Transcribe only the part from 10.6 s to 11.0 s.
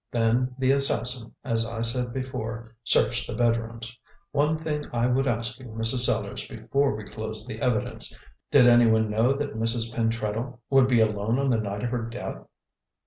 would